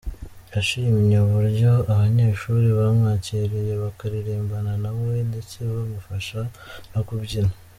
Yashimye 0.53 1.17
uburyo 1.25 1.71
abanyeshuri 1.91 2.67
bamwakiriye 2.79 3.73
bakaririmbana 3.83 4.73
na 4.83 4.91
we 4.99 5.15
ndetse 5.29 5.55
bamufasha 5.73 6.39
no 6.93 7.01
kubyina. 7.07 7.53